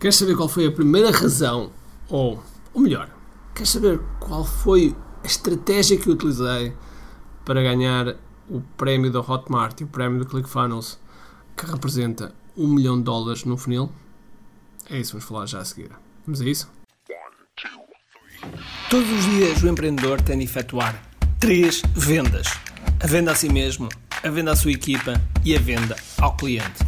Queres 0.00 0.14
saber 0.14 0.36
qual 0.36 0.48
foi 0.48 0.64
a 0.64 0.70
primeira 0.70 1.10
razão, 1.10 1.72
ou, 2.08 2.40
ou 2.72 2.80
melhor, 2.80 3.10
queres 3.52 3.70
saber 3.70 3.98
qual 4.20 4.44
foi 4.44 4.94
a 5.24 5.26
estratégia 5.26 5.98
que 5.98 6.08
eu 6.08 6.12
utilizei 6.12 6.72
para 7.44 7.60
ganhar 7.60 8.14
o 8.48 8.60
prémio 8.76 9.10
da 9.10 9.18
Hotmart 9.18 9.80
e 9.80 9.82
o 9.82 9.88
prémio 9.88 10.20
do 10.20 10.26
ClickFunnels, 10.26 11.00
que 11.56 11.66
representa 11.66 12.32
um 12.56 12.68
milhão 12.68 12.96
de 12.96 13.02
dólares 13.02 13.42
no 13.42 13.56
funil? 13.56 13.90
É 14.88 15.00
isso 15.00 15.14
vamos 15.14 15.24
falar 15.24 15.46
já 15.46 15.58
a 15.58 15.64
seguir. 15.64 15.90
Vamos 16.24 16.40
a 16.42 16.44
isso? 16.44 16.70
Todos 18.88 19.10
os 19.10 19.24
dias 19.24 19.60
o 19.64 19.68
empreendedor 19.68 20.22
tem 20.22 20.38
de 20.38 20.44
efetuar 20.44 21.10
três 21.40 21.82
vendas: 21.96 22.46
a 23.02 23.06
venda 23.08 23.32
a 23.32 23.34
si 23.34 23.48
mesmo, 23.48 23.88
a 24.22 24.30
venda 24.30 24.52
à 24.52 24.56
sua 24.56 24.70
equipa 24.70 25.20
e 25.44 25.56
a 25.56 25.58
venda 25.58 25.96
ao 26.20 26.36
cliente. 26.36 26.87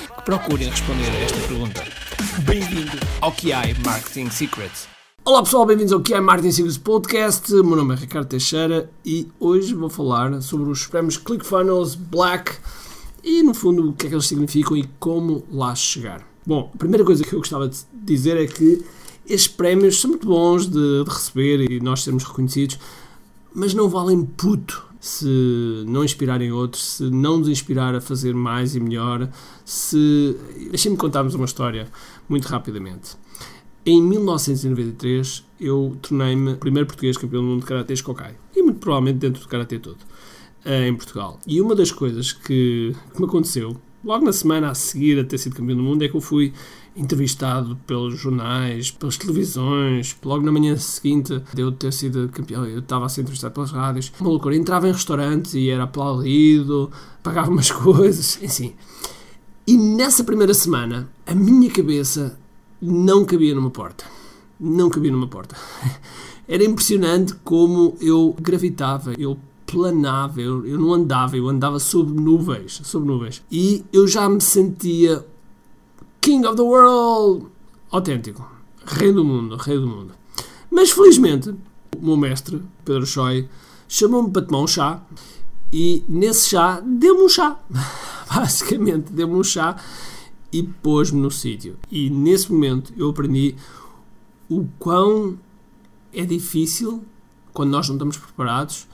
procurem 0.25 0.69
responder 0.69 1.09
a 1.09 1.19
esta 1.19 1.47
pergunta. 1.47 1.83
Bem-vindo 2.45 2.91
ao 3.21 3.31
QI 3.31 3.73
Marketing 3.83 4.29
Secrets. 4.29 4.87
Olá 5.25 5.41
pessoal, 5.41 5.65
bem-vindos 5.65 5.91
ao 5.91 6.01
QI 6.01 6.21
Marketing 6.21 6.51
Secrets 6.51 6.77
Podcast. 6.77 7.51
Meu 7.51 7.75
nome 7.75 7.95
é 7.95 7.97
Ricardo 7.97 8.27
Teixeira 8.27 8.89
e 9.03 9.27
hoje 9.39 9.73
vou 9.73 9.89
falar 9.89 10.41
sobre 10.41 10.69
os 10.69 10.85
prémios 10.85 11.17
ClickFunnels 11.17 11.95
Black 11.95 12.53
e, 13.23 13.41
no 13.41 13.53
fundo, 13.53 13.89
o 13.89 13.93
que 13.93 14.05
é 14.05 14.09
que 14.09 14.15
eles 14.15 14.27
significam 14.27 14.77
e 14.77 14.87
como 14.99 15.43
lá 15.51 15.73
chegar. 15.73 16.25
Bom, 16.45 16.69
a 16.73 16.77
primeira 16.77 17.03
coisa 17.03 17.23
que 17.23 17.33
eu 17.33 17.39
gostava 17.39 17.67
de 17.67 17.79
dizer 17.93 18.37
é 18.37 18.45
que 18.45 18.83
estes 19.25 19.47
prémios 19.47 19.99
são 19.99 20.11
muito 20.11 20.27
bons 20.27 20.67
de, 20.67 21.03
de 21.03 21.09
receber 21.09 21.71
e 21.71 21.79
nós 21.79 22.03
sermos 22.03 22.23
reconhecidos, 22.23 22.77
mas 23.53 23.73
não 23.73 23.89
valem 23.89 24.23
puto 24.23 24.90
se 25.01 25.83
não 25.87 26.05
inspirarem 26.05 26.51
outros, 26.51 26.97
se 26.97 27.09
não 27.09 27.39
nos 27.39 27.49
inspirar 27.49 27.95
a 27.95 27.99
fazer 27.99 28.35
mais 28.35 28.75
e 28.75 28.79
melhor, 28.79 29.27
se... 29.65 30.37
Deixem-me 30.69 30.95
contar-vos 30.95 31.33
uma 31.33 31.45
história 31.45 31.87
muito 32.29 32.45
rapidamente. 32.45 33.17
Em 33.83 33.99
1993, 33.99 35.43
eu 35.59 35.97
tornei-me 36.03 36.55
primeiro 36.55 36.85
português 36.85 37.17
campeão 37.17 37.41
do 37.41 37.47
mundo 37.47 37.61
de 37.61 37.65
Karatê 37.65 37.95
Shokai. 37.95 38.35
E 38.55 38.61
muito 38.61 38.79
provavelmente 38.79 39.17
dentro 39.17 39.41
do 39.41 39.47
Karatê 39.47 39.79
todo, 39.79 39.97
eh, 40.63 40.87
em 40.87 40.95
Portugal. 40.95 41.39
E 41.47 41.59
uma 41.59 41.73
das 41.73 41.91
coisas 41.91 42.31
que, 42.31 42.95
que 43.11 43.19
me 43.19 43.25
aconteceu, 43.25 43.75
logo 44.05 44.23
na 44.23 44.31
semana 44.31 44.69
a 44.69 44.75
seguir 44.75 45.19
a 45.19 45.23
ter 45.23 45.39
sido 45.39 45.55
campeão 45.55 45.77
do 45.77 45.83
mundo, 45.83 46.03
é 46.03 46.07
que 46.07 46.15
eu 46.15 46.21
fui 46.21 46.53
entrevistado 46.95 47.77
pelos 47.87 48.19
jornais, 48.19 48.91
pelas 48.91 49.17
televisões, 49.17 50.15
logo 50.23 50.45
na 50.45 50.51
manhã 50.51 50.75
seguinte 50.75 51.41
de 51.53 51.61
eu 51.61 51.71
ter 51.71 51.91
sido 51.93 52.29
campeão, 52.29 52.65
eu 52.65 52.79
estava 52.79 53.05
a 53.05 53.09
ser 53.09 53.21
entrevistado 53.21 53.53
pelas 53.53 53.71
rádios, 53.71 54.11
uma 54.19 54.29
loucura, 54.29 54.55
entrava 54.55 54.87
em 54.89 54.91
restaurantes 54.91 55.53
e 55.53 55.69
era 55.69 55.83
aplaudido, 55.83 56.91
pagava 57.23 57.49
umas 57.49 57.71
coisas, 57.71 58.39
enfim. 58.43 58.73
E 59.65 59.77
nessa 59.77 60.23
primeira 60.23 60.53
semana, 60.53 61.09
a 61.25 61.33
minha 61.33 61.69
cabeça 61.69 62.37
não 62.81 63.23
cabia 63.23 63.55
numa 63.55 63.69
porta. 63.69 64.03
Não 64.59 64.89
cabia 64.89 65.11
numa 65.11 65.27
porta. 65.27 65.55
Era 66.47 66.63
impressionante 66.63 67.33
como 67.43 67.95
eu 68.01 68.35
gravitava, 68.41 69.13
eu 69.17 69.37
planava, 69.65 70.41
eu, 70.41 70.65
eu 70.65 70.77
não 70.77 70.93
andava, 70.93 71.37
eu 71.37 71.47
andava 71.47 71.79
sob 71.79 72.11
nuvens, 72.11 72.81
sob 72.83 73.07
nuvens. 73.07 73.41
E 73.49 73.85
eu 73.93 74.05
já 74.07 74.27
me 74.27 74.41
sentia 74.41 75.25
King 76.31 76.47
of 76.47 76.55
the 76.55 76.63
World! 76.63 77.47
Autêntico. 77.91 78.49
Rei 78.85 79.11
do 79.11 79.25
mundo, 79.25 79.57
rei 79.57 79.77
do 79.77 79.85
mundo. 79.85 80.13
Mas 80.71 80.89
felizmente, 80.89 81.49
o 81.49 82.05
meu 82.05 82.15
mestre, 82.15 82.63
Pedro 82.85 83.05
Choi, 83.05 83.49
chamou-me 83.85 84.31
para 84.31 84.43
tomar 84.43 84.61
um 84.61 84.67
chá 84.67 85.03
e 85.73 86.05
nesse 86.07 86.47
chá 86.47 86.79
deu-me 86.79 87.23
um 87.23 87.27
chá. 87.27 87.59
Basicamente, 88.33 89.11
deu-me 89.11 89.33
um 89.33 89.43
chá 89.43 89.75
e 90.53 90.63
pôs-me 90.63 91.19
no 91.19 91.29
sítio. 91.29 91.75
E 91.91 92.09
nesse 92.09 92.49
momento 92.49 92.93
eu 92.95 93.09
aprendi 93.09 93.53
o 94.49 94.65
quão 94.79 95.37
é 96.13 96.23
difícil, 96.23 97.03
quando 97.51 97.71
nós 97.71 97.89
não 97.89 97.95
estamos 97.95 98.15
preparados, 98.15 98.87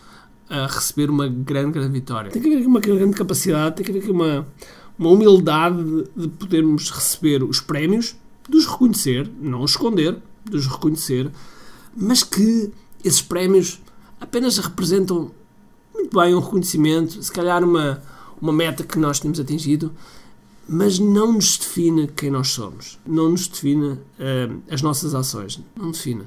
a 0.49 0.65
receber 0.65 1.07
uma 1.11 1.27
grande, 1.27 1.73
grande 1.73 1.93
vitória. 1.93 2.31
Tem 2.31 2.41
que 2.41 2.51
haver 2.51 2.65
uma 2.65 2.79
grande 2.79 3.15
capacidade, 3.15 3.75
tem 3.75 3.85
que 3.85 3.91
haver 3.91 4.09
uma, 4.09 4.47
uma 4.97 5.09
humildade 5.09 5.83
de, 5.83 6.09
de 6.15 6.27
podermos 6.27 6.89
receber 6.89 7.43
os 7.43 7.59
prémios, 7.59 8.15
de 8.49 8.57
os 8.57 8.65
reconhecer, 8.65 9.29
não 9.39 9.61
os 9.61 9.71
esconder, 9.71 10.17
de 10.49 10.57
os 10.57 10.67
reconhecer, 10.67 11.31
mas 11.95 12.23
que 12.23 12.71
esses 13.03 13.21
prémios 13.21 13.81
apenas 14.19 14.57
representam 14.57 15.31
muito 15.93 16.17
bem 16.17 16.33
um 16.33 16.39
reconhecimento, 16.39 17.21
se 17.21 17.31
calhar 17.31 17.63
uma, 17.63 18.01
uma 18.41 18.53
meta 18.53 18.83
que 18.83 18.99
nós 18.99 19.19
temos 19.19 19.39
atingido, 19.39 19.91
mas 20.67 20.99
não 20.99 21.33
nos 21.33 21.57
define 21.57 22.07
quem 22.07 22.29
nós 22.29 22.49
somos, 22.49 22.99
não 23.05 23.29
nos 23.29 23.47
define 23.47 23.93
uh, 23.93 24.61
as 24.69 24.81
nossas 24.81 25.15
ações, 25.15 25.59
não 25.75 25.91
define. 25.91 26.23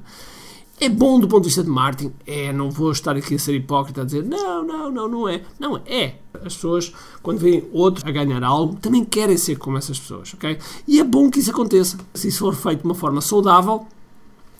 É 0.83 0.89
bom 0.89 1.19
do 1.19 1.27
ponto 1.27 1.43
de 1.43 1.49
vista 1.49 1.63
de 1.63 1.69
marketing? 1.69 2.11
É, 2.25 2.51
não 2.51 2.71
vou 2.71 2.91
estar 2.91 3.15
aqui 3.15 3.35
a 3.35 3.39
ser 3.39 3.53
hipócrita 3.53 4.01
a 4.01 4.03
dizer 4.03 4.25
não, 4.25 4.65
não, 4.65 4.89
não, 4.89 5.07
não 5.07 5.29
é. 5.29 5.43
Não, 5.59 5.77
é. 5.85 6.15
As 6.33 6.55
pessoas, 6.55 6.91
quando 7.21 7.37
veem 7.37 7.69
outros 7.71 8.03
a 8.03 8.09
ganhar 8.09 8.43
algo, 8.43 8.75
também 8.77 9.05
querem 9.05 9.37
ser 9.37 9.59
como 9.59 9.77
essas 9.77 9.99
pessoas, 9.99 10.33
ok? 10.33 10.57
E 10.87 10.99
é 10.99 11.03
bom 11.03 11.29
que 11.29 11.37
isso 11.37 11.51
aconteça. 11.51 11.99
Se 12.15 12.29
isso 12.29 12.39
for 12.39 12.55
feito 12.55 12.79
de 12.79 12.85
uma 12.85 12.95
forma 12.95 13.21
saudável, 13.21 13.85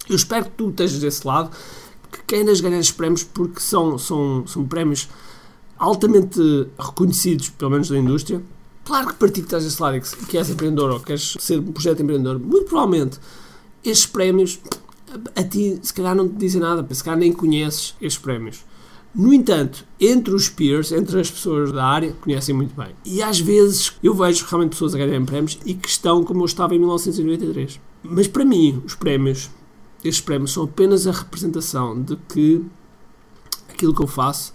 eu 0.08 0.16
espero 0.16 0.46
que 0.46 0.52
tu 0.52 0.70
estejas 0.70 1.00
desse 1.00 1.26
lado, 1.26 1.50
que 2.12 2.22
queiras 2.28 2.62
ganhar 2.62 2.78
esses 2.78 2.92
prémios, 2.92 3.24
porque 3.24 3.59
são, 3.59 3.98
são, 3.98 4.46
são 4.46 4.64
prémios 4.68 5.09
altamente 5.76 6.40
reconhecidos, 6.78 7.50
pelo 7.50 7.72
menos 7.72 7.90
da 7.90 7.98
indústria. 7.98 8.44
Claro 8.86 9.08
que 9.08 9.16
para 9.16 9.30
ti 9.30 9.42
que 9.42 9.48
estás 9.48 9.64
desse 9.64 9.82
lado 9.82 9.98
e 9.98 10.02
que, 10.02 10.26
que 10.28 10.38
és 10.38 10.52
empreendedor 10.52 10.92
ou 10.92 11.00
queres 11.00 11.36
ser 11.40 11.58
um 11.58 11.72
projeto 11.72 12.03
empreendedor, 12.03 12.38
muito 12.38 12.66
provavelmente 12.66 13.18
estes 13.84 14.06
prémios 14.06 14.59
a 15.36 15.44
ti 15.44 15.80
se 15.82 15.94
calhar 15.94 16.16
não 16.16 16.28
te 16.28 16.36
dizem 16.36 16.62
nada, 16.62 16.86
se 16.94 17.04
calhar 17.04 17.20
nem 17.20 17.32
conheces 17.32 17.96
estes 18.02 18.22
prémios. 18.22 18.64
No 19.14 19.34
entanto, 19.34 19.86
entre 20.00 20.34
os 20.34 20.48
peers, 20.48 20.92
entre 20.94 21.20
as 21.20 21.30
pessoas 21.30 21.72
da 21.72 21.86
área, 21.86 22.14
conhecem 22.14 22.56
muito 22.56 22.74
bem. 22.74 22.96
E 23.04 23.22
às 23.22 23.40
vezes 23.40 23.94
eu 24.02 24.14
vejo 24.14 24.46
realmente 24.46 24.72
pessoas 24.72 24.96
a 24.96 24.98
ganharem 24.98 25.26
prémios 25.26 25.60
e 25.66 25.74
que 25.74 25.90
estão 25.90 26.24
como 26.24 26.42
eu 26.42 26.46
estava 26.46 26.74
em 26.74 26.80
1993. 26.80 27.80
Mas 28.04 28.28
para 28.28 28.46
mim, 28.46 28.82
os 28.86 28.96
prémios, 28.96 29.52
estes 30.04 30.22
prémios 30.22 30.54
são 30.54 30.64
apenas 30.64 31.08
a 31.08 31.12
representação 31.12 32.02
de 32.02 32.16
que 32.16 32.64
aquilo 33.70 33.94
que 33.94 34.02
eu 34.02 34.08
faço 34.08 34.54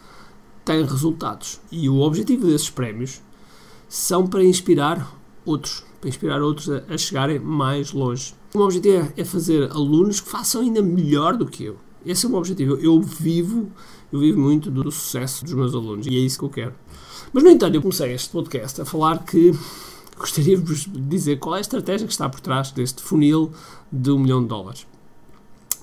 tem 0.64 0.82
resultados. 0.84 1.60
E 1.70 1.88
o 1.88 2.00
objetivo 2.00 2.46
desses 2.46 2.70
prémios 2.70 3.20
são 3.88 4.26
para 4.26 4.42
inspirar 4.42 5.14
outros, 5.44 5.84
para 6.00 6.08
inspirar 6.08 6.40
outros 6.40 6.70
a, 6.70 6.82
a 6.88 6.96
chegarem 6.96 7.38
mais 7.38 7.92
longe. 7.92 8.34
O 8.56 8.58
meu 8.58 8.64
objetivo 8.64 9.12
é 9.14 9.22
fazer 9.22 9.70
alunos 9.70 10.18
que 10.18 10.30
façam 10.30 10.62
ainda 10.62 10.80
melhor 10.80 11.36
do 11.36 11.44
que 11.44 11.64
eu. 11.64 11.76
Esse 12.06 12.24
é 12.24 12.26
o 12.26 12.30
meu 12.30 12.38
objetivo. 12.38 12.76
Eu 12.76 13.02
vivo, 13.02 13.70
eu 14.10 14.18
vivo 14.18 14.40
muito 14.40 14.70
do 14.70 14.90
sucesso 14.90 15.44
dos 15.44 15.52
meus 15.52 15.74
alunos 15.74 16.06
e 16.06 16.16
é 16.16 16.20
isso 16.20 16.38
que 16.38 16.44
eu 16.46 16.48
quero. 16.48 16.74
Mas, 17.34 17.44
no 17.44 17.50
entanto, 17.50 17.74
eu 17.74 17.82
comecei 17.82 18.14
este 18.14 18.30
podcast 18.30 18.80
a 18.80 18.86
falar 18.86 19.26
que 19.26 19.52
gostaria 20.18 20.56
de 20.56 20.62
vos 20.62 20.88
dizer 20.90 21.38
qual 21.38 21.56
é 21.56 21.58
a 21.58 21.60
estratégia 21.60 22.06
que 22.06 22.12
está 22.14 22.30
por 22.30 22.40
trás 22.40 22.72
deste 22.72 23.02
funil 23.02 23.52
de 23.92 24.10
um 24.10 24.20
milhão 24.20 24.40
de 24.40 24.48
dólares. 24.48 24.86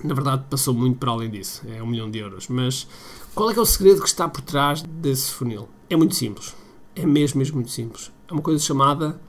Na 0.02 0.12
verdade, 0.12 0.42
passou 0.50 0.74
muito 0.74 0.98
para 0.98 1.12
além 1.12 1.30
disso, 1.30 1.62
é 1.68 1.80
um 1.80 1.86
milhão 1.86 2.10
de 2.10 2.18
euros. 2.18 2.48
Mas 2.48 2.88
qual 3.36 3.50
é 3.50 3.52
que 3.52 3.60
é 3.60 3.62
o 3.62 3.66
segredo 3.66 4.02
que 4.02 4.08
está 4.08 4.28
por 4.28 4.40
trás 4.40 4.82
desse 4.82 5.30
funil? 5.30 5.68
É 5.88 5.94
muito 5.94 6.16
simples. 6.16 6.56
É 6.96 7.06
mesmo, 7.06 7.38
mesmo 7.38 7.54
muito 7.54 7.70
simples. 7.70 8.10
É 8.28 8.32
uma 8.32 8.42
coisa 8.42 8.60
chamada 8.60 9.20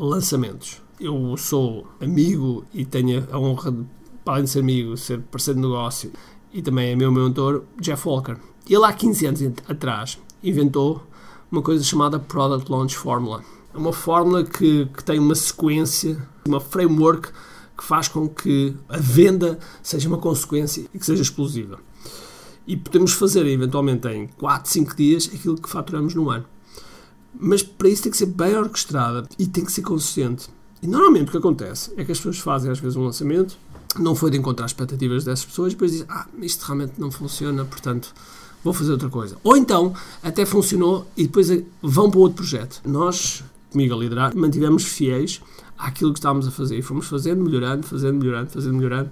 lançamentos. 0.00 0.84
Eu 0.98 1.36
sou 1.36 1.86
amigo 2.00 2.64
e 2.72 2.84
tenho 2.84 3.26
a 3.30 3.38
honra 3.38 3.70
de, 3.70 3.84
além 4.24 4.44
de 4.44 4.50
ser 4.50 4.60
amigo, 4.60 4.96
ser 4.96 5.20
parceiro 5.20 5.60
de 5.60 5.66
negócio 5.66 6.10
e 6.52 6.62
também 6.62 6.90
é 6.90 6.96
meu 6.96 7.12
mentor, 7.12 7.64
Jeff 7.78 8.08
Walker. 8.08 8.36
Ele 8.66 8.82
há 8.82 8.92
15 8.92 9.26
anos 9.26 9.42
atrás 9.68 10.18
inventou 10.42 11.06
uma 11.52 11.60
coisa 11.60 11.84
chamada 11.84 12.18
Product 12.18 12.72
Launch 12.72 12.96
Formula. 12.96 13.44
É 13.74 13.76
uma 13.76 13.92
fórmula 13.92 14.42
que, 14.42 14.86
que 14.86 15.04
tem 15.04 15.18
uma 15.18 15.34
sequência, 15.34 16.16
uma 16.46 16.60
framework 16.60 17.30
que 17.76 17.84
faz 17.84 18.08
com 18.08 18.26
que 18.26 18.74
a 18.88 18.96
venda 18.96 19.58
seja 19.82 20.08
uma 20.08 20.16
consequência 20.16 20.86
e 20.94 20.98
que 20.98 21.04
seja 21.04 21.20
explosiva. 21.20 21.78
E 22.66 22.74
podemos 22.74 23.12
fazer, 23.12 23.46
eventualmente, 23.46 24.08
em 24.08 24.28
4, 24.28 24.70
5 24.70 24.96
dias, 24.96 25.30
aquilo 25.32 25.60
que 25.60 25.68
faturamos 25.68 26.14
no 26.14 26.30
ano. 26.30 26.46
Mas 27.38 27.62
para 27.62 27.90
isso 27.90 28.02
tem 28.02 28.10
que 28.10 28.16
ser 28.16 28.26
bem 28.26 28.56
orquestrada 28.56 29.28
e 29.38 29.46
tem 29.46 29.62
que 29.62 29.70
ser 29.70 29.82
consistente. 29.82 30.48
E 30.82 30.86
normalmente 30.86 31.28
o 31.28 31.30
que 31.30 31.38
acontece 31.38 31.92
é 31.96 32.04
que 32.04 32.12
as 32.12 32.18
pessoas 32.18 32.38
fazem 32.38 32.70
às 32.70 32.78
vezes 32.78 32.96
um 32.96 33.04
lançamento, 33.04 33.56
não 33.98 34.14
foi 34.14 34.30
de 34.30 34.36
encontrar 34.36 34.66
as 34.66 34.72
expectativas 34.72 35.24
dessas 35.24 35.44
pessoas, 35.44 35.72
depois 35.72 35.92
dizem, 35.92 36.06
ah, 36.10 36.26
isto 36.40 36.64
realmente 36.64 36.94
não 36.98 37.10
funciona, 37.10 37.64
portanto 37.64 38.12
vou 38.62 38.74
fazer 38.74 38.92
outra 38.92 39.08
coisa. 39.08 39.36
Ou 39.44 39.56
então, 39.56 39.94
até 40.22 40.44
funcionou 40.44 41.06
e 41.16 41.24
depois 41.24 41.48
vão 41.80 42.10
para 42.10 42.20
outro 42.20 42.36
projeto. 42.36 42.80
Nós, 42.84 43.44
comigo 43.70 43.94
a 43.94 43.96
liderar, 43.96 44.36
mantivemos 44.36 44.84
fiéis 44.84 45.40
àquilo 45.78 46.12
que 46.12 46.18
estávamos 46.18 46.48
a 46.48 46.50
fazer 46.50 46.76
e 46.76 46.82
fomos 46.82 47.06
fazendo, 47.06 47.42
melhorando, 47.44 47.86
fazendo, 47.86 48.18
melhorando, 48.18 48.50
fazendo, 48.50 48.74
melhorando, 48.74 49.10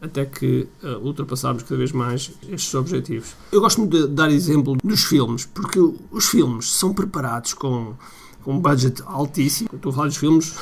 até 0.00 0.24
que 0.24 0.68
uh, 0.82 0.98
ultrapassámos 1.06 1.62
cada 1.62 1.76
vez 1.76 1.92
mais 1.92 2.32
estes 2.48 2.74
objetivos. 2.74 3.34
Eu 3.52 3.60
gosto 3.60 3.80
muito 3.80 3.96
de 3.96 4.08
dar 4.08 4.30
exemplo 4.30 4.76
dos 4.82 5.04
filmes, 5.04 5.46
porque 5.46 5.78
os 6.10 6.26
filmes 6.26 6.70
são 6.72 6.92
preparados 6.92 7.54
com, 7.54 7.94
com 8.46 8.52
um 8.52 8.60
budget 8.60 9.02
altíssimo. 9.04 9.68
Estou 9.72 9.90
a 9.90 9.92
falar 9.92 10.06
dos 10.06 10.16
filmes 10.16 10.54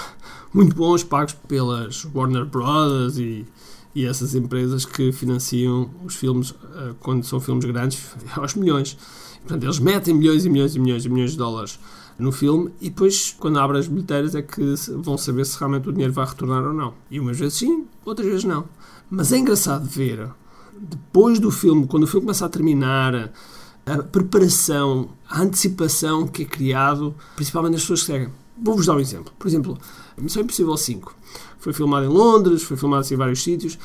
muito 0.55 0.75
bons, 0.75 1.05
pagos 1.05 1.35
pelas 1.47 2.07
Warner 2.15 2.47
Brothers 2.47 3.19
e, 3.19 3.45
e 3.95 4.07
essas 4.07 4.35
empresas 4.35 4.87
que 4.87 5.13
financiam 5.13 5.91
os 6.03 6.17
filmes, 6.17 6.53
uh, 6.53 6.97
quando 6.99 7.23
são 7.25 7.39
filmes 7.39 7.67
grandes, 7.67 8.03
aos 8.35 8.55
milhões. 8.55 8.97
Portanto, 9.43 9.65
eles 9.65 9.79
metem 9.79 10.15
milhões 10.15 10.47
e 10.47 10.49
milhões 10.49 10.75
e 10.75 10.79
milhões 10.79 11.05
e 11.05 11.09
milhões 11.11 11.33
de 11.33 11.37
dólares 11.37 11.79
no 12.19 12.33
filme 12.33 12.73
e 12.81 12.89
depois, 12.89 13.37
quando 13.39 13.59
abrem 13.59 13.81
as 13.81 13.87
bilheteiras, 13.87 14.35
é 14.35 14.41
que 14.41 14.63
vão 15.03 15.19
saber 15.19 15.45
se 15.45 15.59
realmente 15.59 15.87
o 15.87 15.93
dinheiro 15.93 16.15
vai 16.15 16.25
retornar 16.25 16.65
ou 16.65 16.73
não. 16.73 16.95
E 17.11 17.21
umas 17.21 17.39
vezes 17.39 17.59
sim, 17.59 17.85
outras 18.03 18.27
vezes 18.27 18.45
não. 18.45 18.65
Mas 19.11 19.31
é 19.31 19.37
engraçado 19.37 19.85
ver, 19.85 20.31
depois 20.81 21.39
do 21.39 21.51
filme, 21.51 21.87
quando 21.87 22.05
o 22.05 22.07
filme 22.07 22.25
começa 22.25 22.47
a 22.47 22.49
terminar, 22.49 23.31
a 23.87 24.03
preparação, 24.03 25.11
a 25.29 25.43
antecipação 25.43 26.27
que 26.27 26.43
é 26.43 26.47
criado, 26.47 27.15
principalmente 27.37 27.73
nas 27.73 27.83
pessoas 27.83 28.01
que 28.01 28.07
seguem. 28.07 28.29
Vou-vos 28.57 28.87
dar 28.87 28.95
um 28.95 29.01
exemplo. 29.01 29.33
Por 29.39 29.49
exemplo, 29.49 29.79
Missão 30.17 30.43
Impossível 30.43 30.77
5 30.77 31.15
foi 31.59 31.73
filmado 31.73 32.07
em 32.07 32.09
Londres, 32.09 32.63
foi 32.63 32.77
filmado 32.77 33.07
em 33.13 33.17
vários 33.17 33.43
sítios 33.43 33.79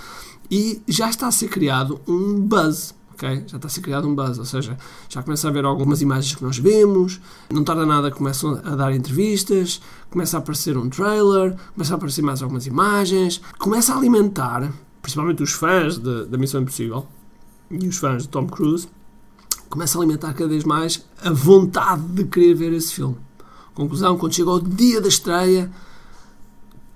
e 0.50 0.81
já 0.88 1.10
está 1.10 1.28
a 1.28 1.31
ser 1.31 1.48
criado 1.50 2.00
um 2.07 2.40
buzz 2.40 2.94
Okay? 3.19 3.44
Já 3.48 3.57
está 3.57 3.68
a 3.68 3.69
ser 3.69 3.81
criado 3.81 4.07
um 4.07 4.16
buzz, 4.16 4.40
ou 4.40 4.46
seja, 4.46 4.78
já 5.10 5.22
começa 5.22 5.46
a 5.46 5.50
haver 5.51 5.66
algumas 5.66 6.02
imagens 6.02 6.34
que 6.34 6.42
nós 6.42 6.57
vemos, 6.57 7.19
não 7.52 7.66
tarda 7.66 7.86
nada, 7.86 8.10
começam 8.10 8.62
a 8.63 8.75
dar 8.75 8.94
entrevistas, 8.94 9.81
começa 10.10 10.38
a 10.38 10.40
aparecer 10.40 10.78
um 10.78 10.90
trailer, 10.90 11.54
começa 11.74 11.94
a 11.94 11.98
aparecer 11.98 12.22
mais 12.22 12.42
algumas 12.42 12.66
imagens, 12.66 13.42
começa 13.57 13.94
a 13.94 13.98
alimentar, 13.98 14.72
principalmente 15.02 15.44
os 15.44 15.52
fãs 15.52 15.98
da 15.98 16.38
Missão 16.38 16.62
Impossível 16.62 17.06
e 17.69 17.90
os 17.90 17.98
fãs 17.98 18.24
de 18.24 18.30
Tom 18.30 18.48
Cruise, 18.48 18.88
começa 19.69 19.98
a 19.98 20.01
alimentar 20.01 20.33
cada 20.33 20.50
vez 20.50 20.63
mais 20.63 21.06
a 21.21 21.31
vontade 21.31 22.01
de 22.07 22.24
querer 22.25 22.54
ver 22.56 22.74
esse 22.74 22.94
filme. 22.94 23.18
Conclusão, 23.74 24.18
quando 24.18 24.33
chega 24.33 24.50
o 24.50 24.60
dia 24.60 25.00
da 25.00 25.07
estreia, 25.07 25.71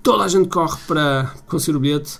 toda 0.02 0.24
a 0.24 0.28
gente 0.28 0.48
corre 0.48 0.76
para 0.86 1.34
conseguir 1.46 1.76
o 1.76 1.80
bilhete 1.80 2.18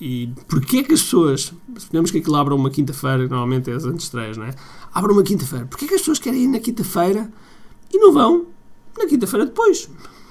e 0.00 0.28
porquê 0.48 0.82
que 0.82 0.92
as 0.92 1.02
pessoas, 1.02 1.52
suponhamos 1.78 2.10
que 2.10 2.18
aquilo 2.18 2.36
abra 2.36 2.54
uma 2.54 2.70
quinta-feira, 2.70 3.26
normalmente 3.26 3.70
é 3.70 3.74
as 3.74 3.84
antestreias, 3.84 4.36
não 4.36 4.44
é? 4.44 4.54
Abre 4.92 5.12
uma 5.12 5.22
quinta-feira. 5.22 5.66
Porquê 5.66 5.86
que 5.86 5.94
as 5.94 6.00
pessoas 6.00 6.18
querem 6.18 6.44
ir 6.44 6.48
na 6.48 6.58
quinta-feira 6.58 7.30
e 7.92 7.98
não 7.98 8.12
vão 8.12 8.46
na 8.98 9.06
quinta-feira 9.06 9.46
depois? 9.46 9.88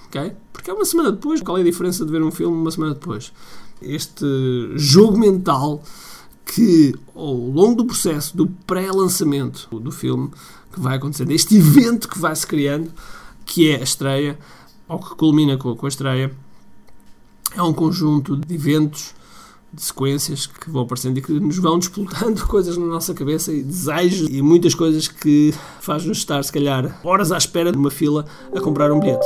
Okay? 0.07 0.33
Porque 0.51 0.69
é 0.69 0.73
uma 0.73 0.85
semana 0.85 1.11
depois. 1.11 1.41
Qual 1.41 1.57
é 1.57 1.61
a 1.61 1.63
diferença 1.63 2.05
de 2.05 2.11
ver 2.11 2.21
um 2.21 2.31
filme 2.31 2.55
uma 2.55 2.71
semana 2.71 2.93
depois? 2.93 3.33
Este 3.81 4.25
jogo 4.75 5.17
mental 5.17 5.83
que, 6.53 6.93
ao 7.15 7.33
longo 7.33 7.77
do 7.77 7.85
processo 7.85 8.37
do 8.37 8.47
pré-lançamento 8.47 9.67
do 9.79 9.91
filme, 9.91 10.29
que 10.71 10.79
vai 10.79 10.97
acontecendo, 10.97 11.31
este 11.31 11.57
evento 11.57 12.07
que 12.07 12.19
vai 12.19 12.35
se 12.35 12.45
criando, 12.45 12.91
que 13.43 13.71
é 13.71 13.79
a 13.79 13.83
estreia, 13.83 14.37
ou 14.87 14.99
que 14.99 15.15
culmina 15.15 15.57
com 15.57 15.77
a 15.83 15.87
estreia, 15.87 16.31
é 17.55 17.61
um 17.63 17.73
conjunto 17.73 18.37
de 18.37 18.53
eventos 18.53 19.15
de 19.73 19.81
sequências 19.81 20.45
que 20.45 20.69
vão 20.69 20.83
aparecendo 20.83 21.17
e 21.17 21.21
que 21.23 21.31
nos 21.31 21.57
vão 21.57 21.79
disputando 21.79 22.45
coisas 22.45 22.77
na 22.77 22.85
nossa 22.85 23.15
cabeça 23.15 23.51
e 23.51 23.63
desejos 23.63 24.29
e 24.29 24.39
muitas 24.39 24.75
coisas 24.75 25.07
que 25.07 25.51
faz-nos 25.81 26.19
estar, 26.19 26.43
se 26.43 26.51
calhar, 26.51 26.99
horas 27.03 27.31
à 27.31 27.37
espera 27.37 27.71
de 27.71 27.77
uma 27.79 27.89
fila 27.89 28.27
a 28.55 28.61
comprar 28.61 28.91
um 28.91 28.99
bilhete. 28.99 29.25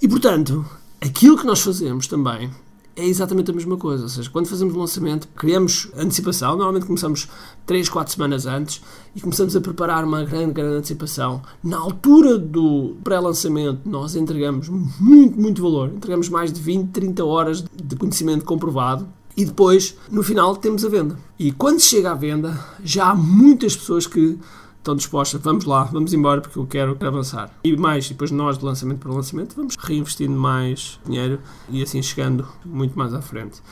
E 0.00 0.08
portanto, 0.08 0.64
aquilo 0.98 1.36
que 1.36 1.44
nós 1.44 1.60
fazemos 1.60 2.06
também 2.06 2.50
é 2.96 3.06
exatamente 3.06 3.50
a 3.50 3.54
mesma 3.54 3.76
coisa. 3.76 4.04
Ou 4.04 4.08
seja, 4.08 4.30
quando 4.30 4.46
fazemos 4.46 4.74
um 4.74 4.78
lançamento, 4.78 5.28
criamos 5.36 5.88
antecipação, 5.96 6.56
normalmente 6.56 6.86
começamos 6.86 7.28
3, 7.66 7.88
4 7.88 8.12
semanas 8.12 8.46
antes 8.46 8.82
e 9.14 9.20
começamos 9.20 9.54
a 9.56 9.60
preparar 9.60 10.04
uma 10.04 10.24
grande, 10.24 10.52
grande 10.52 10.76
antecipação. 10.76 11.42
Na 11.62 11.78
altura 11.78 12.38
do 12.38 12.96
pré-lançamento, 13.02 13.80
nós 13.84 14.14
entregamos 14.14 14.68
muito, 14.68 15.40
muito 15.40 15.62
valor. 15.62 15.90
Entregamos 15.94 16.28
mais 16.28 16.52
de 16.52 16.60
20, 16.60 16.90
30 16.90 17.24
horas 17.24 17.62
de 17.62 17.96
conhecimento 17.96 18.44
comprovado. 18.44 19.06
E 19.36 19.44
depois, 19.44 19.96
no 20.10 20.22
final, 20.22 20.54
temos 20.56 20.84
a 20.84 20.88
venda. 20.88 21.18
E 21.36 21.50
quando 21.50 21.80
chega 21.80 22.12
à 22.12 22.14
venda, 22.14 22.56
já 22.84 23.10
há 23.10 23.14
muitas 23.16 23.76
pessoas 23.76 24.06
que 24.06 24.38
estão 24.84 24.94
dispostas, 24.94 25.40
vamos 25.40 25.64
lá, 25.64 25.84
vamos 25.84 26.12
embora 26.12 26.42
porque 26.42 26.58
eu 26.58 26.66
quero 26.66 26.96
avançar. 27.00 27.50
E 27.64 27.74
mais, 27.74 28.06
depois 28.06 28.30
nós 28.30 28.58
de 28.58 28.64
lançamento 28.64 28.98
para 28.98 29.10
lançamento, 29.10 29.56
vamos 29.56 29.76
reinvestindo 29.76 30.38
mais 30.38 31.00
dinheiro 31.06 31.40
e 31.70 31.82
assim 31.82 32.02
chegando 32.02 32.46
muito 32.64 32.96
mais 32.96 33.14
à 33.14 33.22
frente. 33.22 33.62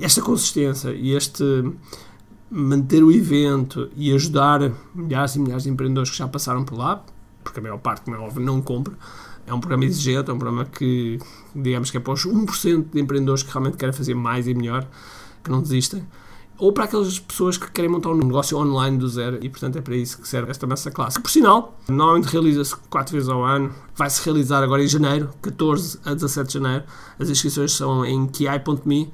Esta 0.00 0.22
consistência 0.22 0.90
e 0.90 1.14
este 1.14 1.44
manter 2.50 3.04
o 3.04 3.12
evento 3.12 3.90
e 3.94 4.12
ajudar 4.14 4.72
milhares 4.94 5.36
e 5.36 5.40
milhares 5.40 5.64
de 5.64 5.70
empreendedores 5.70 6.10
que 6.10 6.16
já 6.16 6.26
passaram 6.26 6.64
por 6.64 6.78
lá, 6.78 7.04
porque 7.44 7.60
a 7.60 7.62
maior 7.62 7.78
parte, 7.78 8.02
como 8.02 8.16
é 8.16 8.20
óbvio, 8.20 8.42
não 8.42 8.62
compra, 8.62 8.94
é 9.46 9.52
um 9.52 9.60
programa 9.60 9.84
exigente, 9.84 10.30
é 10.30 10.32
um 10.32 10.38
programa 10.38 10.64
que, 10.64 11.18
digamos 11.54 11.90
que 11.90 11.98
é 11.98 12.00
para 12.00 12.14
os 12.14 12.26
1% 12.26 12.86
de 12.92 13.00
empreendedores 13.00 13.42
que 13.42 13.52
realmente 13.52 13.76
querem 13.76 13.92
fazer 13.92 14.14
mais 14.14 14.46
e 14.46 14.54
melhor, 14.54 14.86
que 15.44 15.50
não 15.50 15.60
desistem 15.60 16.06
ou 16.58 16.72
para 16.72 16.84
aquelas 16.84 17.18
pessoas 17.18 17.56
que 17.56 17.70
querem 17.70 17.90
montar 17.90 18.10
um 18.10 18.16
negócio 18.16 18.56
online 18.58 18.96
do 18.96 19.08
zero 19.08 19.38
e, 19.42 19.48
portanto, 19.48 19.78
é 19.78 19.80
para 19.80 19.96
isso 19.96 20.20
que 20.20 20.28
serve 20.28 20.50
esta 20.50 20.66
massa 20.66 20.90
classe. 20.90 21.20
Por 21.20 21.30
sinal, 21.30 21.78
normalmente 21.88 22.26
realiza-se 22.26 22.76
4 22.88 23.12
vezes 23.12 23.28
ao 23.28 23.44
ano, 23.44 23.74
vai-se 23.94 24.24
realizar 24.24 24.62
agora 24.62 24.82
em 24.82 24.88
janeiro, 24.88 25.30
14 25.42 25.98
a 26.04 26.14
17 26.14 26.46
de 26.46 26.54
janeiro. 26.54 26.84
As 27.18 27.28
inscrições 27.28 27.72
são 27.72 28.04
em 28.04 28.26
kiai.me 28.26 29.12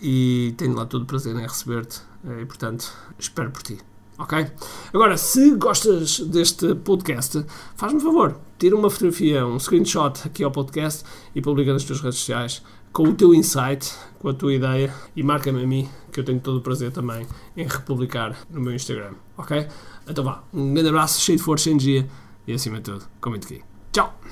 e 0.00 0.54
tenho 0.56 0.74
lá 0.74 0.86
todo 0.86 1.02
o 1.02 1.06
prazer 1.06 1.34
em 1.34 1.42
receber-te 1.42 2.00
eh, 2.26 2.42
e, 2.42 2.46
portanto, 2.46 2.92
espero 3.18 3.50
por 3.50 3.62
ti. 3.62 3.78
Ok? 4.18 4.46
Agora, 4.92 5.16
se 5.16 5.56
gostas 5.56 6.20
deste 6.20 6.74
podcast, 6.76 7.44
faz-me 7.74 7.98
um 7.98 8.00
favor, 8.00 8.38
tira 8.58 8.76
uma 8.76 8.88
fotografia, 8.88 9.44
um 9.44 9.58
screenshot 9.58 10.20
aqui 10.24 10.44
ao 10.44 10.50
podcast 10.50 11.04
e 11.34 11.40
publica 11.40 11.72
nas 11.72 11.84
tuas 11.84 12.00
redes 12.00 12.18
sociais 12.20 12.62
com 12.92 13.08
o 13.08 13.14
teu 13.14 13.34
insight, 13.34 13.92
com 14.20 14.28
a 14.28 14.34
tua 14.34 14.54
ideia 14.54 14.94
e 15.16 15.22
marca-me 15.22 15.64
a 15.64 15.66
mim, 15.66 15.88
que 16.12 16.20
eu 16.20 16.24
tenho 16.24 16.38
todo 16.38 16.58
o 16.58 16.60
prazer 16.60 16.92
também 16.92 17.26
em 17.56 17.66
republicar 17.66 18.38
no 18.48 18.60
meu 18.60 18.72
Instagram. 18.72 19.14
Ok? 19.36 19.66
Então 20.08 20.22
vá, 20.22 20.44
um 20.52 20.72
grande 20.72 20.90
abraço, 20.90 21.20
cheio 21.20 21.36
de 21.36 21.44
força, 21.44 21.68
energia 21.68 22.08
e 22.46 22.52
acima 22.52 22.76
de 22.76 22.82
tudo, 22.82 23.04
comente 23.20 23.46
aqui. 23.46 23.64
Tchau! 23.90 24.24